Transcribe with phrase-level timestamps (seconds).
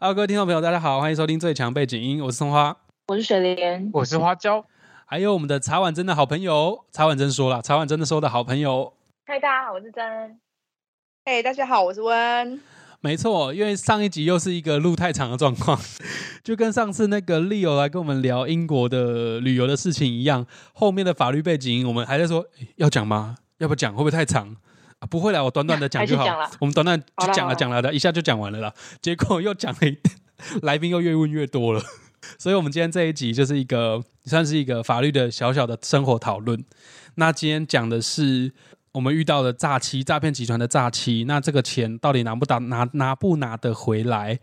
[0.00, 2.76] Hello，各位听众朋友，大家好，欢迎收听最强背景音，我是松花，
[3.08, 4.64] 我是雪莲，我是花椒，
[5.04, 8.92] 还有我们的茶碗真的好朋友，茶碗真说了，茶碗真的说的好朋友，
[9.26, 10.38] 嗨，大家好，我是真。
[11.24, 12.60] 嘿，大家好，我是温。
[13.00, 15.76] 没错，因为上一集又是一个路太长的状况，
[16.44, 22.46] 就跟上次那个 Leo 来跟我们聊英国的旅游的事情一样，后面的法律背景我们还在说
[22.76, 23.38] 要讲吗？
[23.58, 24.54] 要不讲会不会太长
[24.98, 25.06] 啊？
[25.06, 26.24] 不会啦，我短短的讲就好。
[26.60, 28.72] 我们短短就讲了讲了的，一下就讲完了啦。
[29.00, 29.98] 结果又讲了一，
[30.62, 31.82] 来宾又越问越多了，
[32.38, 36.64] 所以我们今天这一集就是一个算是一个法律的小小的生活讨论。
[37.16, 38.52] 那今天讲的是。
[38.92, 44.40] 我们遇到的诈欺诈骗集团的诈欺，那这个钱到底拿不拿拿拿不拿得回来？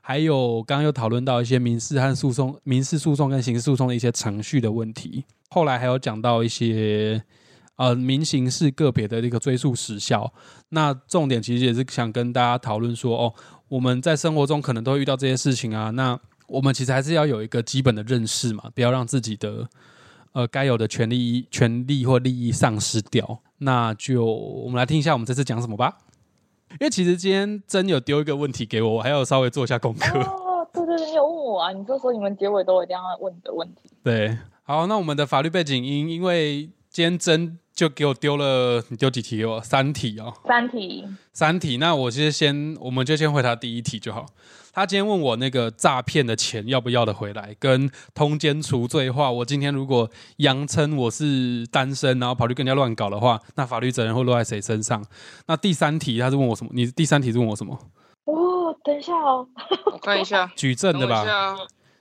[0.00, 5.24] 还有刚刚又讨论到一些民事和诉讼、民事诉讼跟刑事诉讼的一些程序的问题。
[5.50, 7.22] 后来还有讲到一些
[7.78, 10.30] 呃民刑事个别的这个追诉时效。
[10.68, 13.34] 那重点其实也是想跟大家讨论说，哦，
[13.68, 15.90] 我们在生活中可能都会遇到这些事情啊。
[15.90, 19.66] 那我们其实还是要有一个基本的认识嘛，不要让自己的
[20.32, 23.40] 呃该有的权利、权利或利益丧失掉。
[23.58, 25.98] 那就我们来听一下我们这次讲什么吧。
[26.72, 30.18] 因为其实今天真有丢一个问题给我，我还要稍微做一下功课。
[30.20, 31.72] 哦，对对对，你有问我啊？
[31.72, 33.90] 你就说你们结尾都一定要问的问题。
[34.02, 36.68] 对，好，那我们的法律背景因因为
[36.98, 39.62] 今天真就给我丢了，你丢几题给我？
[39.62, 40.34] 三题哦。
[40.44, 41.06] 三题。
[41.32, 44.26] 三题，那我先先，我们就先回答第一题就好。
[44.72, 49.30] 他今天问我那个诈骗的钱要不要的回来，跟通奸除罪化。
[49.30, 55.00] 我今天如果扬称我是单身，然后跑去跟人家乱搞的话，那法律责任会落在谁身上？
[55.46, 56.72] 那第三题他是问我什么？
[56.74, 57.78] 你第三题是问我什么？
[58.24, 59.46] 哦，等一下哦，
[59.92, 61.24] 我看一下，举证的吧？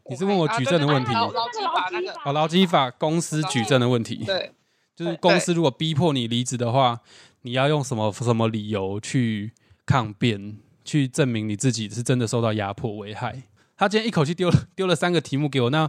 [0.09, 1.13] 你是问我举证的问题？
[1.13, 2.11] 劳基法那个？
[2.25, 4.23] 哦，劳基法公司举证的问题。
[4.25, 4.53] 对，
[4.97, 7.01] 就是公司如果逼迫你离职的话，
[7.43, 9.53] 你要用什么什么理由去
[9.85, 10.57] 抗辩？
[10.83, 13.43] 去证明你自己是真的受到压迫危害。
[13.75, 15.87] 他今天一口气丢了丢了三个题目给我，那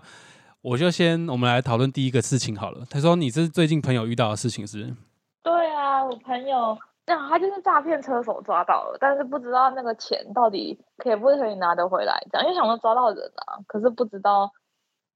[0.60, 2.84] 我就先我们来讨论第一个事情好了。
[2.91, 4.94] 他说你是最近朋友遇到的事情是？
[5.42, 6.76] 对啊，我朋友
[7.06, 14.52] 那他就是诈骗车手抓到了，但是不知道那个钱到底可以不可以拿得回来，这样因为想说抓到人啊，可是不知道。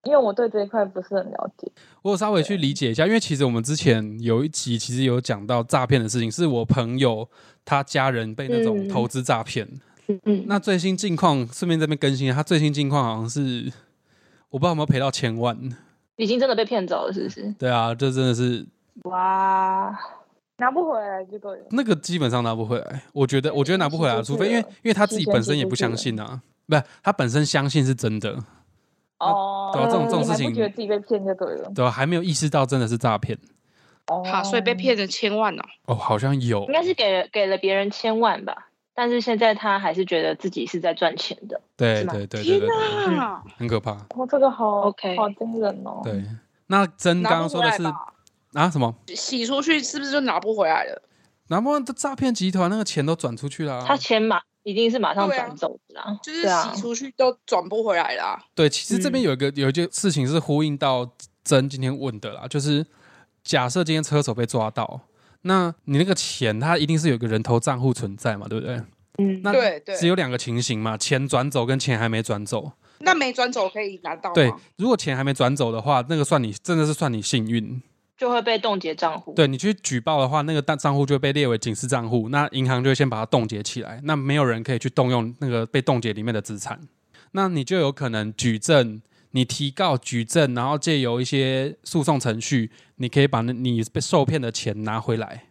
[0.04, 1.70] 因为我对这一块不是很了解，
[2.02, 3.06] 我稍微去理解一下。
[3.06, 7.28] 因为其实我们之前有一集其实有讲到诈骗的事情，是我朋友
[7.64, 9.68] 他家人被那种投资诈骗。
[10.08, 10.44] 嗯嗯。
[10.48, 13.72] 那最新近况顺便这边更新，他最新近况好像是
[14.50, 15.56] 我不知道有没有赔到千万，
[16.16, 17.54] 已经真的被骗走了，是不是？
[17.56, 18.66] 对啊，这真的是
[19.04, 19.96] 哇，
[20.58, 23.02] 拿不回来这个那个基本上拿不回来。
[23.12, 28.36] 我觉得，我觉得拿不回来，除非因为因为他自己本身也不相信啊，不是他本身相信是真的。
[29.22, 33.38] 哦，对啊，这种这种事情，不觉得自己被骗就对了，对啊，还没有意识到真的是诈骗。
[34.08, 35.62] 哦，好，所以被骗了千万哦。
[35.86, 42.68] 哦，好像有，应该是给了给了别人千万吧，但是现在他还是觉得自己是在赚钱的，对对对对对，
[43.56, 43.92] 很可怕。
[43.92, 46.00] 哦，这个好 OK，好惊人哦。
[46.02, 46.24] 对，
[46.66, 47.84] 那真刚刚说的是
[48.54, 48.94] 啊什么？
[49.14, 51.02] 洗出去是不是就拿不回来了？
[51.48, 54.40] 拿不完的诈骗集团那个钱都转出去了，他钱马。
[54.62, 58.40] 一定是马上转走的啦，就是洗出去都转不回来啦。
[58.54, 61.10] 对，其实这边有一个有一件事情是呼应到
[61.42, 62.86] 真今天问的啦，就是
[63.42, 65.00] 假设今天车手被抓到，
[65.42, 68.80] 那你那个钱他一定是有个人头账户存在嘛，对不对？
[69.18, 72.72] 嗯，那对对，只有两个情形嘛，钱转走跟钱还没转走。
[73.00, 77.82] 那没转走可以拿到对，如果钱还没转走的话，那个算你真的是算你幸运。
[78.22, 79.34] 就会被冻结账户。
[79.34, 86.78] 对你去举报的话，那个账账户就会被列为警示账户，那银行就会先把它冻结起来，那没有人可以去动用那个被冻结里面的资产，
[87.32, 89.02] 那你就有可能举证，
[89.32, 95.46] 你提告举证，然后借由一些诉讼程序，你可以把那你被受骗的钱拿回来。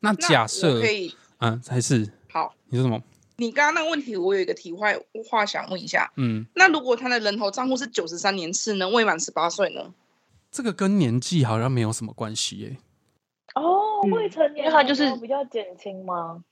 [0.00, 3.02] 那假设可以，嗯，还是好，你说什么？
[3.36, 4.94] 你刚刚那个问题，我有一个题外
[5.30, 9.94] 话想问一下，嗯，那如果他的人头账户是九十三年次呢，未满十八岁呢？
[10.52, 12.76] 这个跟年纪好像没有什么关系耶。
[13.54, 16.44] 哦，未成年他就是比较减轻吗？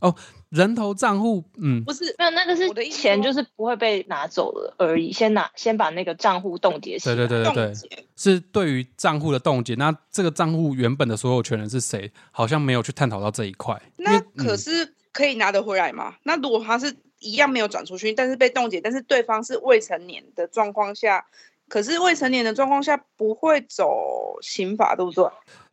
[0.00, 0.14] 哦，
[0.48, 5.12] 人头账户，嗯，不是，没有那个是钱，就是不会被拿走了而已。
[5.12, 7.16] 先拿，先把那个账户冻结起来。
[7.16, 9.74] 对对对对对，是对于账户的冻结。
[9.74, 12.12] 那这个账户原本的所有权人是谁？
[12.30, 13.80] 好像没有去探讨到这一块。
[13.96, 16.14] 那可是可以拿得回来吗？
[16.22, 21.26] 那如果他是一样没有转出去，但是被冻结，但是对方是未成年的状况下？
[21.68, 25.24] 可是未成年的状况下不会走刑法，对不对？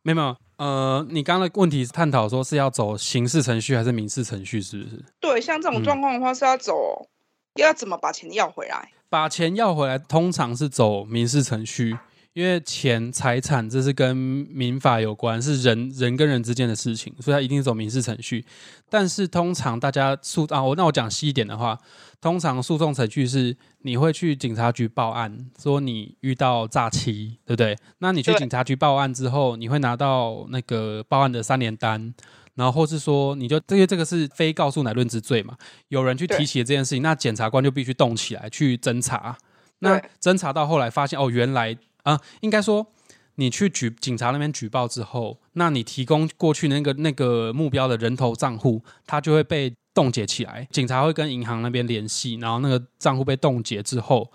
[0.01, 5.03] 没有，呃，你刚刚的问题是探讨说是要走刑事程序还是民事程序，是不是？
[5.19, 7.07] 对，像这种状况的话是要走，
[7.56, 8.92] 要怎么把钱要回来？
[9.09, 11.98] 把钱要回来，通常是走民事程序，
[12.35, 18.45] 因为钱财产这是跟民法有关，是人人跟人之间的事情，所以它一定是走民事程序。
[18.89, 21.79] 但是通常大家诉啊，我那我讲细一点的话，
[22.19, 27.73] 通常诉讼程序是你会去警察局报案，说你遇到诈欺，对不对？
[27.99, 32.13] 那你去警察局报案之后，你会拿到那个报案的三联单。
[32.55, 35.57] 然后，或是说，你就因为这个是非告诉乃论之罪嘛，
[35.89, 39.38] 有人去提起了这件事情，那检察官就必须动起来去侦查。
[39.79, 42.87] 那对侦查到后来发现，哦，原来啊、应该说
[43.35, 50.67] 你去举警察那边举报之后，那你提供过去那个那个目标的人头账户，它就会被冻结起来。
[50.71, 54.31] 警察会跟银行那边联系，然后那个账户被冻结之后，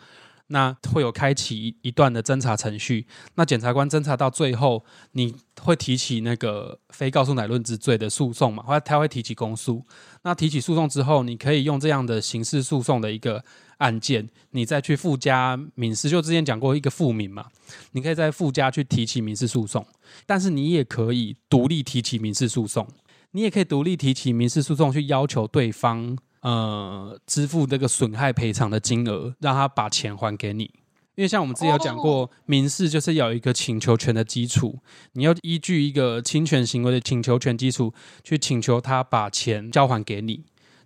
[0.48, 3.06] 那会有开启一一段的侦查程序。
[3.36, 8.62] 那检察官侦查到最后，你会提起那个非告诉乃论之罪的诉讼嘛？
[8.64, 9.86] 或者他会提起公诉。
[10.22, 13.42] 那提起诉讼之后，你可以用这样的刑事诉讼的一个
[13.80, 16.08] 案件，你再去附加民事。
[16.08, 17.46] 就之前讲过一个附民嘛，
[17.92, 19.84] 你可以在附加去提起民事诉讼，
[20.24, 22.86] 但是你也可以独立提起民事诉讼，
[23.32, 30.70] 你也可以独立提起民事诉讼去要求对方呃支付这个损害赔偿的金额，让他把钱还给你。
[31.16, 34.78] 因为像我们之前有讲过，民事就是有一个请求权的基础，
[35.12, 37.92] 你要依据一个侵权行为的请求权基础
[38.24, 40.44] 去请求他把钱交还给你。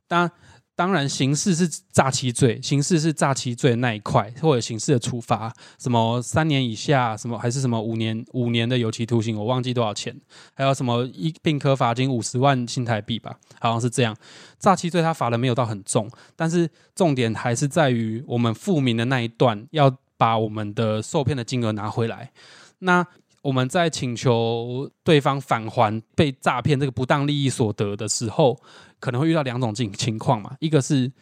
[0.09, 0.33] 当然，
[0.77, 10.15] 当然，刑事是诈欺罪，刑事是诈欺罪那一块，或者刑事的处罚，什么三年以下，什么还是什么五年五年的有期徒刑，我忘记多少钱，
[10.53, 14.17] 还有什么一并科罚金五十万新台币吧，好像是这样。
[14.59, 22.33] 诈欺罪他罚的没有到很重，但是重点还是在于我们复民的那一段要把我们的受骗的金额拿回来。
[22.81, 23.07] 那
[23.43, 28.59] 我们在请求对方返还被诈骗这个不当利益所得的时候，
[29.05, 31.13] 可能会遇到两种情情况嘛，一个是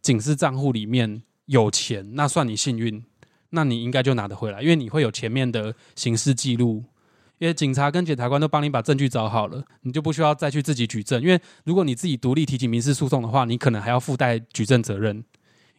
[0.00, 3.04] 警示账户里面有钱，那算你幸运，
[3.50, 6.82] 那你应该就拿得回来，因为你会有前面的刑事记录。
[7.36, 11.20] 因为警察跟检察官都帮你把证据找好了，你就不需要再去自己举证。
[11.20, 15.22] 因为如果你自己独立提起民事诉讼的话，你可能还要附带举证责任，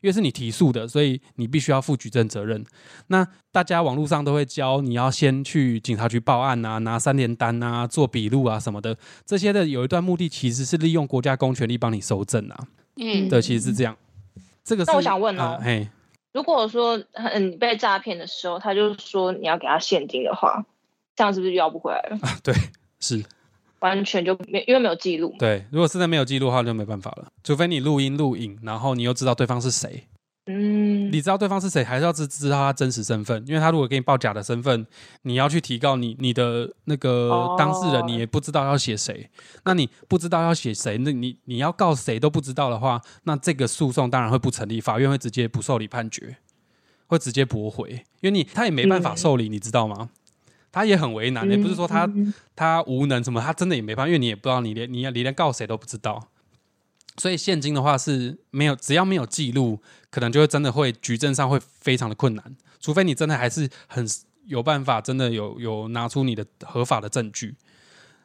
[0.02, 2.64] 因为是你提诉的，所以你必须要负举证责任。
[3.08, 12.68] 那大家网络上都会教你要先去警察局报案啊，拿三联单啊，做笔录啊什么的，这些的有一段目的其实是利用国家公权力帮你收证啊。
[12.98, 13.96] 嗯，对，其实是这样。
[14.64, 15.90] 这个是那我想问哦呃，
[16.34, 20.66] 如果说嗯你被诈骗的时候，他就说你要给他现金的话，
[21.16, 22.20] 这样是不是要不回来了？
[22.44, 22.54] 对，
[23.00, 23.24] 是
[23.82, 25.36] 完全就没因为没有记录。
[25.38, 25.64] 对。
[25.72, 30.06] 如果实在没有记录的话，就没办法了，除非你录音录影，然后你又知道对方是谁。
[30.48, 34.88] 嗯，你知道对方是谁，还是要知知道他真实身份，因为他如果给你报假的身份，
[35.22, 39.30] 你要去提告你你的那个哦当事人，你也不知道要写谁。
[39.66, 46.38] 那你不知道要写谁，那你你要告谁都不知道的话，那这个诉讼当然会不成立，法院会直接不受理判决，
[47.06, 47.92] 会直接驳回，
[48.22, 50.10] 因为你他也没办法嗯受理，你知道吗？
[50.72, 56.30] 他也很为难，也不是说他嗯他无能什么，他真的也没办法，因为你也不知道你连你你连告谁都不知道。
[57.18, 59.80] 所以现金的话是没有，只要没有记录，
[60.10, 64.08] 可能就会真的会举证上会非常的困难，除非你真的还是很
[64.46, 67.56] 有办法，真的有有拿出你的合法的证据。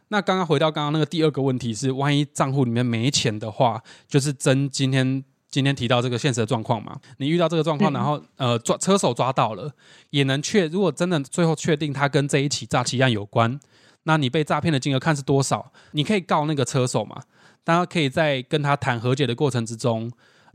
[0.09, 6.99] 那刚刚回到刚刚那个第二个问题是，万一账户里面没钱的话，就是真今天今天提到这个现实的状况嘛？
[7.19, 9.73] 你遇到这个状况，嗯然后呃抓车手抓到了，
[10.11, 13.59] 也能确如果真的最后确定他跟这一起诈欺案有关，
[14.03, 15.73] 那你被诈骗的金额看是多少？
[15.93, 17.23] 你可以告那个车手嘛？
[17.65, 20.11] 大家可以在跟他谈和解的过程之中，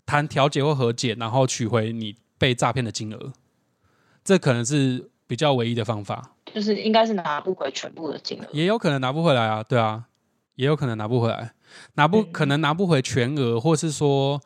[0.06, 3.34] 谈调解或和解，然后取回你被诈骗的金额，
[4.24, 6.36] 这可能是比较唯一的方法。
[6.54, 8.46] 就是应该是拿不回全部的金额。
[8.52, 10.06] 也有可能拿不回来啊，对啊，
[10.56, 11.54] 也有可能拿不回来，
[11.96, 14.42] 拿不嗯可能拿不回全额，或是说，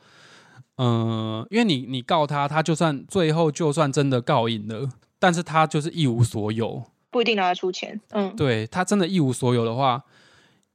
[0.77, 4.89] 嗯、因为你你告他，他就算最后就算真的告赢了，
[5.19, 8.01] 但是他就是一无所有，不一定拿得出钱。
[8.09, 10.03] 嗯，对他真的一无所有的话，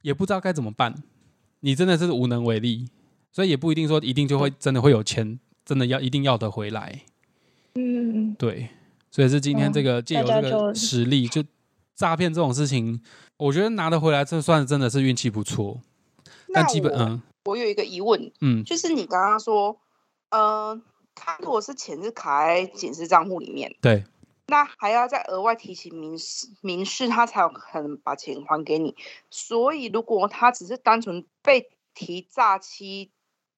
[0.01, 0.95] 也不知道该怎么办，
[1.59, 2.87] 你真的是无能为力，
[3.31, 7.01] 所以也不一定说一定就会真的会有钱，真的要一定要得回来，
[7.75, 8.69] 嗯，对，
[9.11, 11.43] 所以是今天嗯这个借由这个实例，就
[11.95, 12.99] 诈骗这种事情，
[13.37, 15.79] 我觉得拿得回来，这算真的是运气不错。
[16.53, 17.21] 但那基本嗯。
[17.45, 18.63] 我有一个疑问，嗯。
[18.63, 19.79] 就是你刚刚说，
[20.31, 20.81] 呃，
[21.13, 24.03] 他如果是钱是卡在警示账户里面，对
[24.47, 28.95] 那还要再额外提起民事，民事他才有可能把钱还给你。
[29.29, 33.11] 所以如果他只是单纯被提诈欺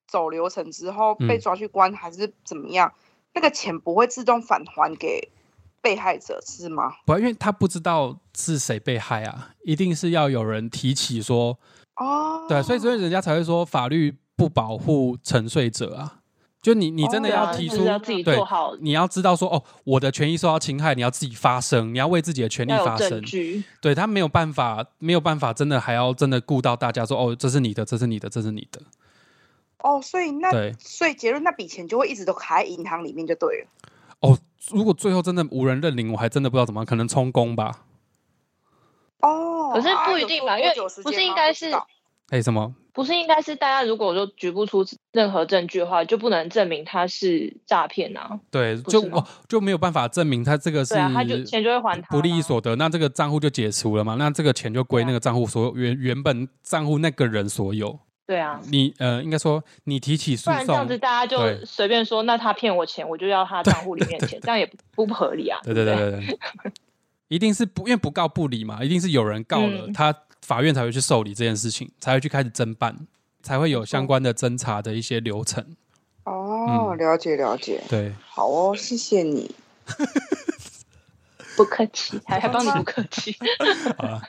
[0.06, 2.92] 走流程之后被嗯抓去关，还是怎么样，
[3.32, 5.32] 那个钱不会自动返还给
[5.80, 6.92] 被害者是吗？
[7.06, 11.58] 不，因为他不知道是谁被害啊，一定是要有人提起说，
[11.96, 16.20] 哦，对，所以所以人家才会说法律不保护沉睡者啊。
[16.64, 17.76] 就你你真的哦要提出
[18.80, 23.22] 你要知道说哦，我的权益受到侵害，你要自己发声，你要为自己的权利发声。
[23.82, 28.80] 对他没有办法，没有办法，真的还要真的顾到大家说哦，这是你的，这是你的，这是你的。
[29.80, 33.66] 哦，所以那对所以结论那笔钱就会一直都卡在银行里面就对了。
[34.20, 34.38] 哦，
[34.70, 37.84] 如果最后真的无人认领，我还真的不知道怎么，可能充公吧。
[39.20, 41.70] 哦，可是不一定吧，因为不是应该是
[42.30, 42.74] 哎，什么？
[42.92, 48.38] 不是应该是大家如果说举不出任何证据的话，就不能证明他是诈骗啊。
[48.52, 54.14] 对，就是哦，就没有办法证明他这个是对啊，他就钱就会还他不利益所得，那这个账户就解除了嘛？
[54.14, 57.98] 那这个钱就归那个账户所有原原本账户那个人所有。
[58.26, 64.64] 对啊，你呃，应该说你提起诉不然这样子，大家就随便说，那他骗我钱，我就要他账户里面的钱，这样也
[64.94, 65.58] 不不合理啊。
[65.64, 66.38] 对对对对对，
[67.28, 72.94] 一定是不因为不告不理嘛，一定是有人告了，嗯他法院才会去受理这件事情，才会去开始侦办，
[73.42, 75.64] 才会有相关的侦查的一些流程。
[76.24, 79.50] 哦，嗯了解了解，对，好哦，谢谢你。
[81.56, 83.36] 不客气，还还帮你不客气。
[83.96, 84.22] 好了，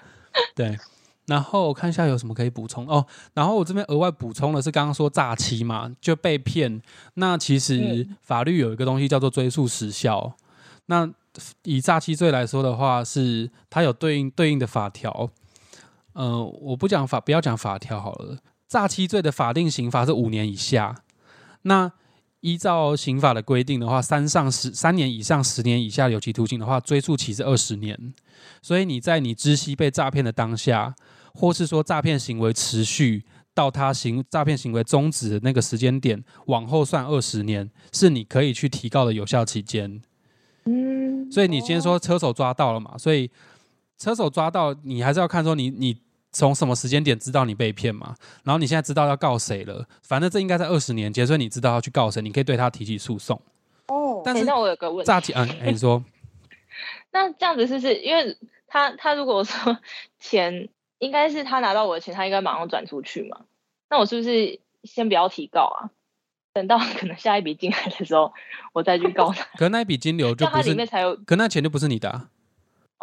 [0.55, 0.77] 对。
[1.25, 3.03] 然后我看一下有什么可以补充哦。
[3.33, 6.81] 然后我这边额外补充的是，刚刚说诈欺嘛，就被骗。
[7.15, 10.35] 那其实嗯法律有一个东西叫做追诉时效。
[10.85, 11.09] 那
[11.63, 15.31] 以诈欺罪来说的话，是它有对应对应的法条。
[16.15, 18.37] 呃，我不讲法，不要讲法条好了。
[18.67, 21.03] 诈欺罪的法定刑罚是五年以下。
[21.63, 21.91] 那
[22.39, 28.13] 依照刑法的规定的话，三上十三年以上十年以下有期徒刑的话，追诉期是二十年。
[28.61, 30.95] 所以你在你知悉被诈骗的当下，
[31.33, 40.01] 或是说诈骗行为持续到他行诈骗行为终止的那个时间点，往后算二十年，是你可以去提告的有效期间。
[40.63, 42.97] 嗯，所以你今天说车手抓到了嘛？
[42.97, 43.29] 所以
[43.97, 46.04] 车手抓到，你还是要看说你你
[46.35, 48.13] 从什么时间点知道你被骗嘛？
[48.43, 49.87] 然后你现在知道要告谁了？
[50.03, 53.41] 反正这应该在二十年前，所以你知道要去告谁，你可以对他提起诉讼。
[53.87, 56.03] 哦，但是诶那我有个问题，诈欺，嗯，哎你说
[57.13, 58.37] 那这样子是不是因为
[58.67, 59.79] 他他如果说
[60.19, 60.67] 钱
[60.99, 63.45] 应该是他拿到我的钱，他应该马上转出去嘛？
[63.89, 65.89] 那我是不是先不要提告啊？
[66.51, 68.33] 等到可能下一笔进来的时候，
[68.73, 72.29] 我再去告他，可那一笔金流就不是，面才有可那钱就不是你的、啊。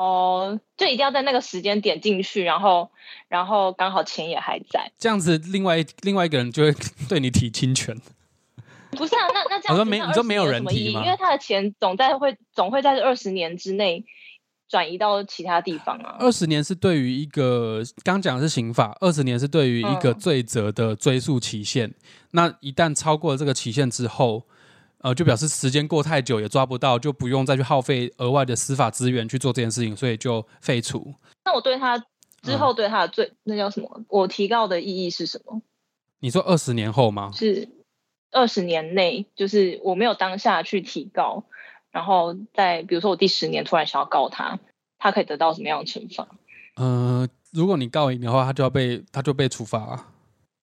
[0.02, 2.90] 哦，就一定要在那个时间点进去，然后
[3.28, 6.75] 然后刚好钱也还在，这样子，另外一另外一个人就会
[7.09, 7.97] 对你提侵权。
[8.90, 9.21] 不是啊？
[9.32, 14.04] 那那这样我说没你说没有人提吗因为他的钱总在会总会在这二十年之内
[14.68, 16.16] 转移到其他地方啊。
[16.18, 21.94] 二十年是对于一个刚讲的是刑法，二十年是对于一个嗯罪责的追诉期限。
[22.32, 24.47] 那一旦超过了这个期限之后，
[25.02, 31.14] 呃，就表示时间过太久也抓不到，就不用再去耗费额外的司法资源去做这件事情，所以就废除。
[31.44, 32.04] 那我对他嗯
[32.42, 34.04] 之后对他的罪、那叫什么？
[34.09, 35.61] 我提告的意义是什么？
[36.21, 37.30] 你说二十年后吗？
[37.35, 37.68] 是
[38.30, 41.44] 二十年内，就是我没有当下去提告，
[41.90, 44.59] 然后在比如说我第十年突然想要告他，
[44.99, 46.28] 他可以得到什么样的惩罚？
[46.76, 50.12] 呃，如果你告赢的话，他就要被他就被处罚、啊。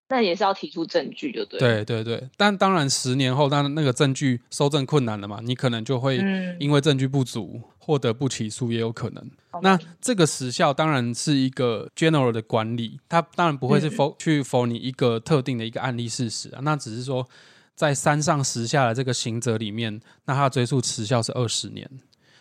[0.10, 9.30] 那也是要提出证据，就对。，对对对，但当然十年后，当然那个证据收证困难了嘛，你可能就会嗯，因为证据不足获得不起诉也有可能。
[9.52, 9.62] 好。
[9.62, 13.92] 那这个时效当然是一个 general 的管理，它当然不会是嗯。
[13.92, 17.28] 否、去否你一个特定的一个案例事实啊，那只是说
[17.76, 21.88] 在山上时下的这个刑责里面，那它的追诉时效是二十年。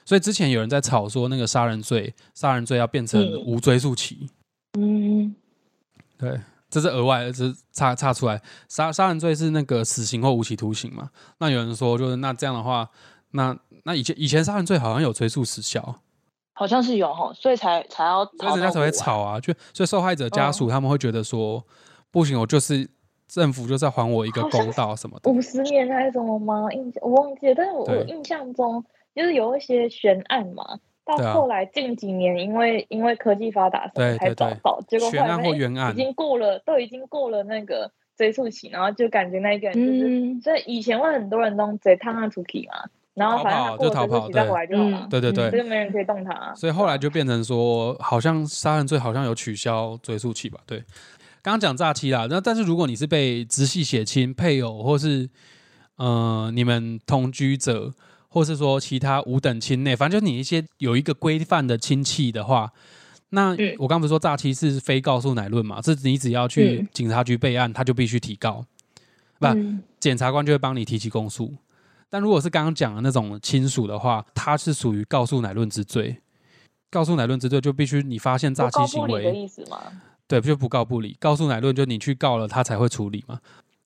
[0.06, 3.44] 所以之前有人在吵说那个杀人罪，杀人罪要变成嗯。
[3.44, 4.26] 无追诉期，
[4.78, 5.34] 嗯，
[6.16, 8.40] 对，这是额外的，这是差差出来。
[8.68, 11.10] 杀杀人罪是那个死刑或无期徒刑嘛？
[11.38, 12.88] 那有人说，就是那这样的话，
[13.30, 16.00] 那那以前以前杀人罪好像有追诉时效，
[16.52, 19.40] 好像是有哈，所以才才要所以人家才会吵啊。
[19.40, 21.64] 就所以受害者家嗯属他们会觉得说，
[22.10, 22.88] 不行，我就是
[23.26, 25.30] 政府就是要还我一个公道什么的。
[25.30, 26.70] 五十年还是什么吗？
[26.72, 28.84] 印象我忘记了，但是我我印象中
[29.14, 30.78] 就是有一些悬案嘛，
[31.16, 42.84] 到后来近几年因为因为科技发达什么才找到，结果后悬案来发现或冤案已经过了，都已经过了那个追诉期，然后就感觉那一个人就是，嗯所以以前会很多人都贼烫他出去嘛，
[43.14, 46.54] 然后反正他过就逃跑再对回来就好了嗯，对对对这，个没人可以动他啊。
[46.54, 50.60] 所以后来就变成说，好像杀人罪好像有取消追诉期吧？
[50.66, 50.78] 对，
[51.42, 55.30] 刚刚讲诈欺啦，那但是如果你是被直系血亲、配偶或是
[55.96, 57.92] 呃你们同居者，
[58.28, 62.72] 或是说其他五等亲内，反正就你一些有一个规范的亲戚的话，
[63.30, 65.82] 那嗯我刚不是说诈欺是非告诉乃论嘛？
[65.82, 68.64] 是你只要去嗯警察局备案，他就必须提告，
[69.38, 71.54] 不嗯检察官就会帮你提起公诉。
[72.10, 76.16] 但如果是刚刚讲的那种亲属的话，他是属于告诉乃论之罪。
[76.90, 79.78] 告诉乃论之罪就必须你发现诈欺行不理的为，意思吗？
[80.26, 81.14] 对，就不告不理。
[81.20, 83.38] 告诉乃论就你去告了，他才会处理嘛。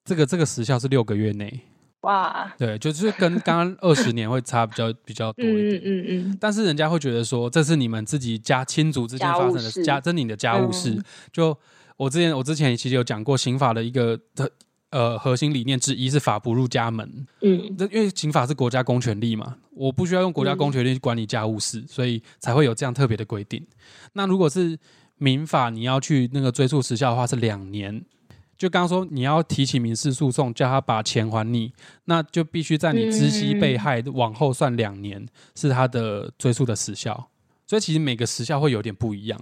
[0.04, 1.60] 这个这个时效是六个月内，
[2.02, 5.82] 哇，对，就是跟刚刚二十年会差比较比较多一嗯点。
[5.84, 10.90] 嗯嗯但是人家会觉得说，这是你们自己家亲族之间发生的事家，这是你的家务事。
[10.90, 11.56] 嗯就
[11.96, 14.50] 我之前我之前其实有讲过，刑法的一个的
[14.90, 17.26] 呃核心理念之一是法不入家门。
[17.40, 23.64] 嗯这因为刑法是国家公权力嘛，我不需要用国家公权力去管理家务事，所以才会有这样特别的规定。
[24.14, 24.76] 那如果是
[25.18, 28.04] 民法，你要去那个追诉时效的话是两年。
[28.62, 31.72] 就刚刚说你要提起民事诉讼，叫他把钱还你，
[32.04, 35.26] 那就必须在你知悉被害往后算两年，
[35.56, 37.28] 是他的追诉的时效。
[37.66, 39.40] 所以其实每个时效会有点不一样，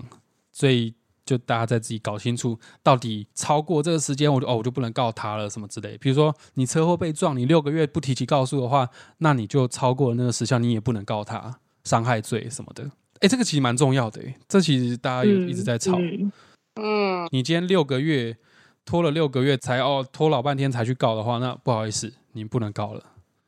[0.50, 0.94] 所以
[1.26, 5.98] 就大家在自己搞清楚，到底超过这个时间，我就哦我就不能告他了什么之类。
[5.98, 12.90] 比如说你车祸被撞，你六个月不提起告诉的话，那你就超过了那个时效，你也不能告他伤害罪什么的。
[13.18, 15.98] 哎，这个其实蛮重要的，诶这其实大家有一直在吵。
[15.98, 16.32] 嗯
[16.76, 18.34] 嗯，你今天六个月
[18.90, 23.00] 拖了六个月才哦拖老半天才去告的话，那不好意思，你不能告了。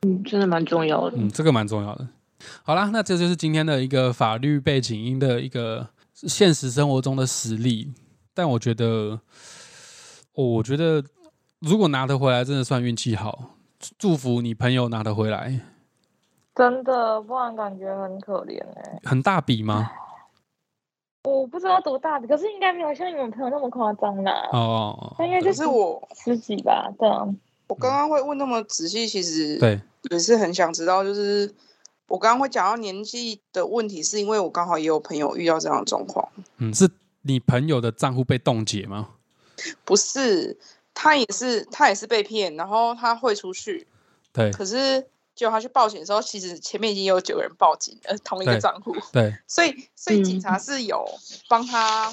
[0.02, 1.16] 嗯，真的蛮重要的。
[1.16, 2.06] 嗯，这个蛮重要的。
[2.62, 7.92] 好啦，那这就是今天的一个法律背景音的一个现实生活中的实例。
[8.32, 9.18] 但我觉得，
[10.34, 11.02] 哦，我觉得
[11.58, 13.56] 如果拿得回来，真的算运气好。
[13.98, 15.58] 祝福你朋友拿得回来，
[16.54, 19.90] 真的，不然感觉很可怜哎、很大笔吗？
[21.24, 24.48] 我不知道多大的，可是应该没有像你们朋友那么夸张啦。
[24.52, 27.26] 哦，那应该就是我十几吧，对啊。
[27.68, 31.54] 我刚刚会问那么仔细，其实对，也是很想知道，就是
[32.08, 36.90] 我刚刚会讲到年纪的问题，是因为我刚好也有朋友遇到这样的状况，嗯，是
[37.22, 39.10] 你朋友的账户被冻结吗？
[39.84, 40.58] 不是
[40.92, 43.86] 他也是他也是被骗，然后他汇出去，
[44.32, 50.40] 对可是结果他去报警的时候，其实前面已经有九个人报警了，同一个对账户，对，所以所以警嗯。
[50.40, 51.04] 察是有
[51.48, 52.10] 帮他，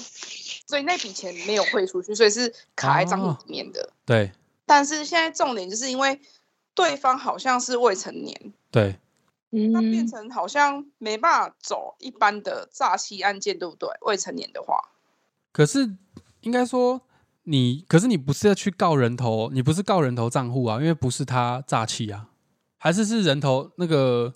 [0.66, 3.90] 所以那笔钱没有汇出去，所以是卡在账户哦里面的。
[4.06, 4.32] 对，
[4.66, 6.20] 但是现在重点就是因为
[6.74, 8.98] 对方好像是未成年，对，
[9.50, 9.80] 那。
[9.80, 13.88] 变嗯，成好像没办法走一般的诈欺案件，对不对？
[14.02, 14.76] 未成年的话，
[15.52, 15.96] 可是
[16.40, 17.02] 应该说
[17.42, 22.28] 你，可是你不是要去告人头，你不是告人头账户啊，因为不是他诈欺啊，
[22.80, 24.32] 还是是人头那个，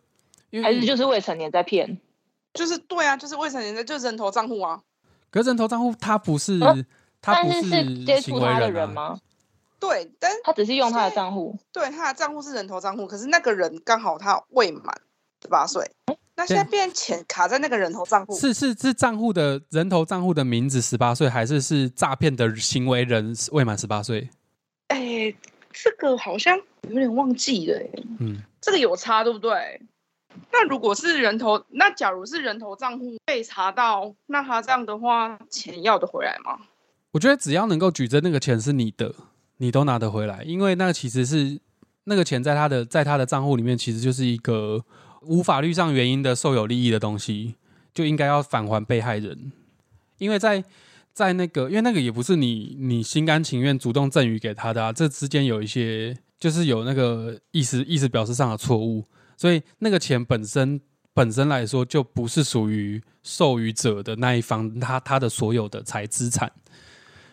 [0.51, 1.99] 因为还是就是未成年在骗。
[2.53, 4.81] 就是对啊，就是未成年的，就是人头账户啊。
[5.31, 6.73] 可是人头账户他不是、啊
[7.21, 9.19] 他不但是是接行为触他的人吗？
[9.81, 11.59] 对，但他只是用他的账户。
[11.73, 14.95] 对他的账户是人头账户，可是那个人刚好他未满
[15.41, 15.91] 十八岁，
[16.37, 24.29] 那现在变钱卡在那个人头账户，是是是账户的人头账户的名字十八岁，还是是诈骗的行为人未满十八岁？
[24.89, 25.35] 哎，
[25.73, 29.81] 这个好像有点忘记了，哎，嗯，这个有差对不对？
[30.51, 36.59] 那如果是人头，那假如是人头账户被查到，那他这样的话，钱要得回来吗？
[37.13, 39.15] 我觉得只要能够举证那个钱是你的，
[39.59, 41.61] 你都拿得回来，因为那个其实是
[42.05, 44.85] 那个钱在他的在他的账户里面，其实就是一个
[45.23, 47.55] 无法律上原因的受有利益的东西，
[47.95, 49.53] 就应该要返还被害人，
[50.19, 50.65] 因为在
[51.13, 59.03] 在那个，因为那个也不是你你心甘情愿主动赠予给他的啊，这之间有一些就是有那个意思意思表示上的错误，
[59.35, 60.79] 所以那个钱本身
[61.15, 66.53] 本身来说就不是属于授予者的那一方他他的所有的财资产。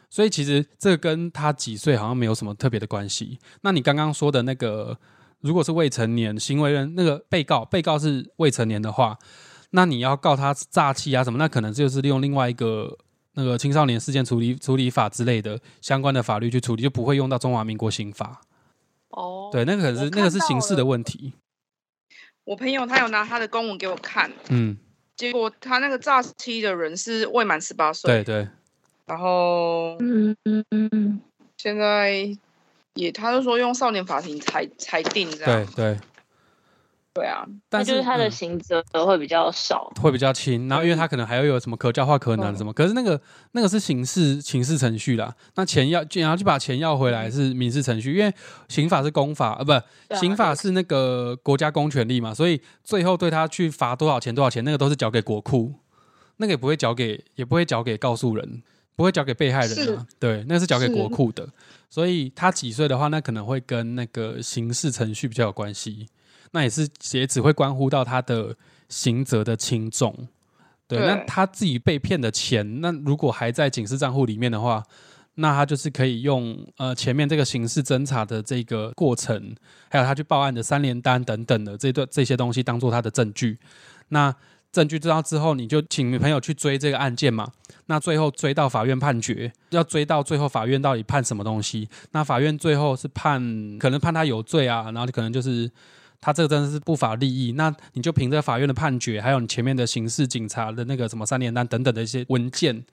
[0.10, 3.38] 所以其实这跟他几岁好像没有什么特别的关系。
[3.64, 4.98] 那你刚刚说的那个，
[5.42, 9.20] 如果是未成年行为人，那个被告被告是未成年的话，
[9.72, 12.98] 那你要告他诈欺啊什么，那可能就是利用另外一个
[13.34, 18.40] 那个青少年事件处理处理法之类的相关的法律去处理，就不会用到中华民国刑法。
[19.12, 21.34] 哦，对，那个可能是那个是看到刑事的问题。
[22.44, 24.76] 我朋友他有拿他的公文给我看，嗯，
[25.16, 28.48] 结果他那个诈欺的人是未满十八岁，对对。
[29.06, 31.22] 然后嗯嗯嗯，
[31.58, 32.36] 现在
[32.94, 36.00] 也他就说用少年法庭裁裁定这样，对对，
[37.14, 38.32] 对啊，那但就是他的嗯。
[38.32, 39.92] 刑责会比较少。
[40.02, 42.58] 会比较轻，然后因为他可能还要有什么可教化可能嗯。
[42.58, 43.20] 什么，可是那个
[43.52, 48.34] 那个是刑事刑事程序啦，那钱要然后就把钱要回来是民事程序，因为
[48.70, 49.82] 刑法是公法，呃，不，啊
[50.16, 55.74] 刑法是那个国家公权力嘛，所以最后对他去罚多少钱多少钱，那个都是交给国库，
[56.38, 58.64] 那个也不会交给也不会交给告诉人，
[58.96, 61.50] 不会交给被害人是啊，对，那是交给是国库的，
[61.90, 66.08] 所以他几岁的话，那可能会跟那个刑事程序比较有关系。
[66.52, 68.56] 那也是也只会关乎到他的
[68.90, 70.28] 刑责的轻重。
[70.88, 74.84] 对，对那他自己被骗的钱，那如果还在警示账户里面的话，
[75.36, 79.56] 那他就是可以用呃前面这个刑事侦查的这个过程，
[79.90, 83.58] 还有他去报案的三联单等等的这段这些东西当做他的证据。
[84.10, 84.36] 那
[84.74, 87.50] 证据知道之后，你就请女朋友去追这个案件嘛。
[87.86, 91.88] 那最后追到法院判决，要追到最后法院到底判什么东西？
[92.12, 93.42] 那法院最后是判
[93.78, 95.72] 可能判他有罪啊，然后可能就是
[96.22, 97.52] 他这个真的是不法利益。
[97.54, 102.86] 那你就凭着法院的判决，还有你前面的刑事警察的那个什么三联单等等的一些文件，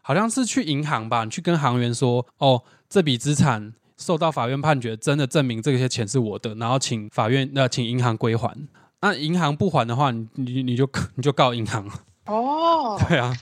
[0.00, 8.56] 好像是去银行吧，你去跟行员说，哦，这笔资产受到法院判决，真的证明这些钱是我的，然后请法院那、请银行归还。
[9.00, 11.86] 那银行不还的话，你你你就你就告银行。
[12.26, 13.36] 哦，对啊，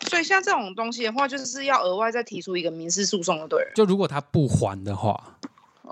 [0.00, 3.72] 所以像这种东西的话，就是要额外再提出一个民事诉讼就对了。
[3.74, 5.38] 就如果他不还的话，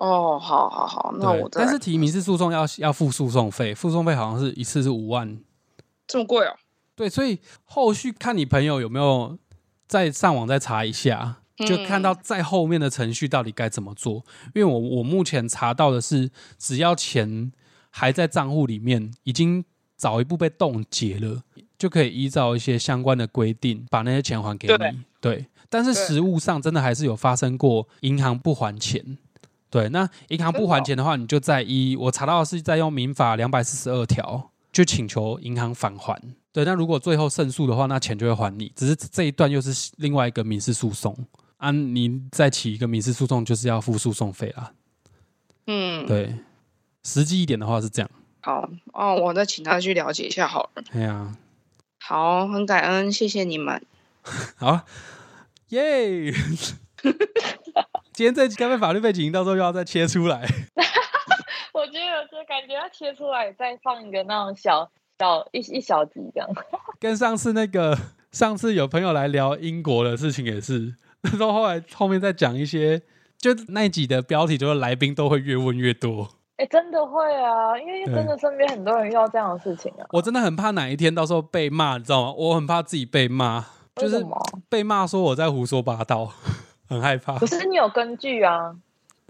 [0.00, 5.38] 哦，好好好，那我但是提民事诉讼要要付诉讼费，诉讼费好像是一次是五万。
[6.06, 6.56] 这么贵哦。
[6.96, 9.38] 对，所以后续看你朋友有没有
[9.86, 14.24] 再上网再查一下，就看到在后面的程序到底该怎么做。
[14.54, 17.52] 因为我我目前查到的是，只要钱
[17.90, 19.62] 还在账户里面，已经
[19.96, 21.42] 早一步被冻结了，
[21.76, 25.02] 就可以依照一些相关的规定把那些钱还给你。
[25.20, 29.18] 对，但是实物上真的还是有发生过银行不还钱。
[29.70, 36.20] 对，那银行不还钱的话，你就在一我查到的是在用民法两百四十二条，就请求银行返还。
[36.52, 38.72] 对，那如果最后胜诉的话，那钱就会还你。
[38.74, 41.16] 只是这一段又是另外一个民事诉讼，
[41.58, 44.72] 啊，你再起一个民事诉讼，就是要付诉讼费啦。
[45.68, 46.34] 嗯，对，
[47.04, 48.10] 实际一点的话是这样。
[48.40, 50.82] 好哦，我再请他去了解一下好了。
[50.90, 51.36] 哎呀，
[52.00, 53.80] 好，很感恩，谢谢你们。
[54.56, 54.80] 好，
[55.68, 56.34] 耶！
[58.20, 60.40] 今天这集该被法律背景，到时候又要再切出来。
[61.72, 64.86] 我觉得就感觉要切出来，再放一个那种小
[65.18, 66.46] 小一一小集这样。
[67.00, 67.96] 跟上次那个，
[68.30, 73.00] 上次有朋友来聊英国的事情也是，那时候后来后面再讲一些，
[73.38, 76.28] 就那一集的标题就是来宾都会越问越多。
[76.56, 80.04] 哎、真的会啊，因为真的身边很多人遇到这样的事情啊。
[80.10, 82.34] 我真的很怕哪一天到时候被骂，你知道吗？
[82.36, 83.64] 我很怕自己被骂，
[83.96, 84.22] 就是？
[84.68, 86.30] 被骂说我在胡说八道，
[86.90, 87.46] 很害怕可。
[87.46, 88.76] 是你有根据啊。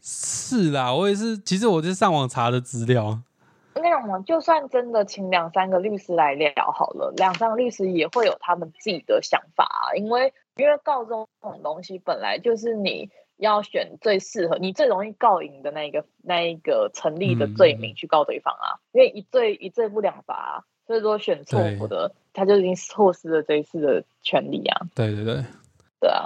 [0.03, 3.20] 是啦，我也是，其实我就是上网查的资料。
[3.75, 11.29] 那种嘛，就算真的请两三个律师来聊好了，两三个律师也会有他们自己的想法啊，因为因为告这种
[11.62, 25.44] 东西本来就是你要选最适合你最容易告赢的那一个那一个成立的罪名嗯去告对方啊，因为一罪一罪不两罚、啊，所以说选错误的他就已经错失了这一次的权利啊，对对对，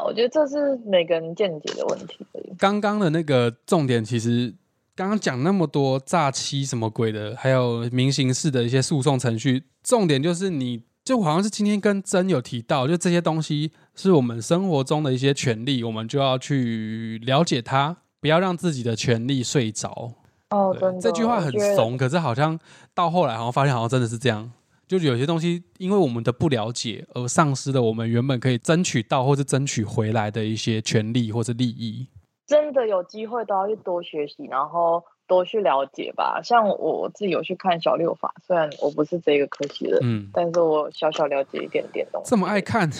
[0.04, 2.52] 我觉得这是每个人见解的问题而已。
[2.58, 4.54] 刚刚的那个重点其实。
[4.96, 20.12] 刚刚讲那么多诈欺什么鬼的，还有民刑事的一些诉讼程序，重点就是你，就好像是今天跟真有提到，就这些东西是我们生活中的一些权利，我们就要去了解它，不要让自己的权利睡着。
[20.50, 22.56] 哦，对真的，这句话很怂，可是好像
[22.94, 24.52] 到后来好像发现好像真的是这样。
[24.86, 32.06] 就有些东西，因为我们的不了解，而丧失了我们原本可以争取到或是争取回来的一些权利或是利益。
[32.46, 36.42] 真的有机会都要去多学习，然后多去了解吧。
[36.44, 42.28] 像我我自己有去看小六法，虽然我不是这个科系的，嗯，但是我小小了解一点点东西。
[42.28, 42.92] 这么爱看，哦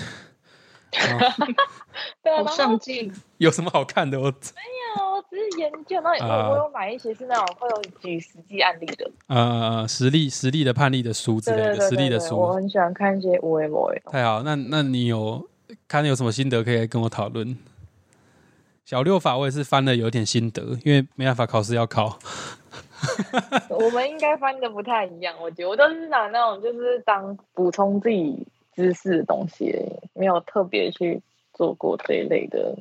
[2.22, 3.12] 对啊，好然后上镜。
[3.38, 4.18] 有什么好看的？
[4.20, 12.54] 我我只是研究，那啊我我有买一些是那种会有举实际案例的，呃，实力实力的判例的书之对对类的，实力的对对对，我书。
[12.54, 14.02] 很喜欢看一些无为某为。
[14.11, 15.48] 太好，那那你有
[15.88, 17.57] 看有什么心得可以跟我讨论？
[18.85, 22.18] 小六法我也是翻了有点心得，因为没办法考试要考。
[23.68, 29.75] 我们应该翻的不太一样，我觉得我都是拿那种就是当补充自己知识的东西
[30.15, 32.77] 没有特别去做过这一类的。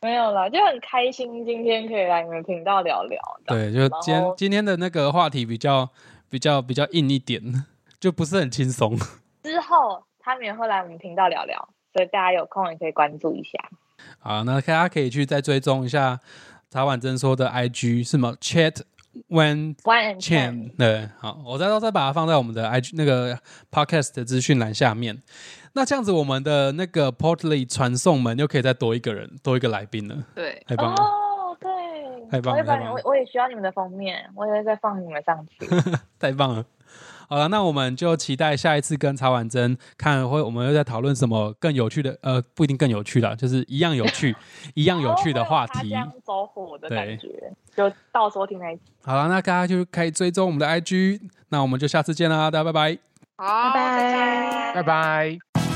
[0.00, 3.20] 没有啦，就很开心今天可以来你们频道聊聊。
[3.46, 5.88] 对，就今天今天的那个话题比较
[6.30, 7.42] 比较比较硬一点，
[7.98, 8.96] 就不是很轻松。
[9.42, 13.58] 之后他们也会来我们频道聊聊，所以大家有空也可以关注一下。
[14.20, 16.20] 好，那大家可以去再追踪一下
[16.70, 18.82] 查婉珍说的 IG 是什么 Chat
[19.28, 23.38] When One and Chan 对，好，我再都再把它放在我们的 IG 那个
[23.70, 25.22] Podcast 的资讯栏下面。
[25.74, 31.02] 那这样子，我们的那个 Portly 传送门又可以再多一个人，多一个来宾了，对，太棒了！
[31.02, 31.70] 哦，对，
[32.30, 35.66] 太棒了我我也需要你们的封面，我也会再放你们上去。
[36.18, 36.64] 太棒了！
[37.28, 44.34] 好了，那我们就期待下一次跟曹婉珍看会，我们又在讨论什么更有趣的，呃，不一定更有趣的，就是一样有趣、
[44.74, 45.94] 一样有趣的话题这。
[45.94, 48.82] 样走火的感觉，就到时候听那一集。
[49.02, 52.98] 好了，那大家就可以追踪我们的 IG，那我们就下次见啦，大家拜拜。
[53.36, 55.67] 好，拜拜拜拜。